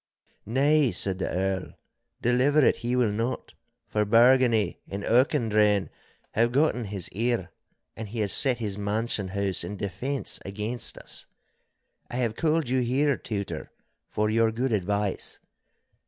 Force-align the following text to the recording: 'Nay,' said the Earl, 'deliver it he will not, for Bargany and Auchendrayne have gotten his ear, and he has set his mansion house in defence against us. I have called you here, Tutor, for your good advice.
'Nay,' 0.47 0.89
said 0.89 1.19
the 1.19 1.29
Earl, 1.29 1.73
'deliver 2.23 2.65
it 2.65 2.77
he 2.77 2.95
will 2.95 3.11
not, 3.11 3.53
for 3.87 4.03
Bargany 4.03 4.77
and 4.89 5.03
Auchendrayne 5.03 5.91
have 6.31 6.51
gotten 6.51 6.85
his 6.85 7.07
ear, 7.11 7.51
and 7.95 8.09
he 8.09 8.21
has 8.21 8.33
set 8.33 8.57
his 8.57 8.79
mansion 8.79 9.27
house 9.27 9.63
in 9.63 9.77
defence 9.77 10.39
against 10.43 10.97
us. 10.97 11.27
I 12.09 12.15
have 12.15 12.35
called 12.35 12.67
you 12.67 12.81
here, 12.81 13.15
Tutor, 13.15 13.69
for 14.09 14.31
your 14.31 14.51
good 14.51 14.71
advice. 14.71 15.39